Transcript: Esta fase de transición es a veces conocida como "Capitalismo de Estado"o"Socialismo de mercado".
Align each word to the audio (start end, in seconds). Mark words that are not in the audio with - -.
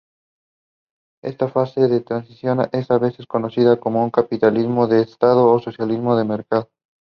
Esta 1.23 1.47
fase 1.47 1.81
de 1.87 2.01
transición 2.01 2.67
es 2.71 2.89
a 2.89 2.97
veces 2.97 3.27
conocida 3.27 3.79
como 3.79 4.09
"Capitalismo 4.09 4.87
de 4.87 5.01
Estado"o"Socialismo 5.03 6.15
de 6.17 6.23
mercado". 6.23 6.71